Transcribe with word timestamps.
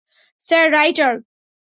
Sir, 0.41 0.65
writer? 0.71 1.13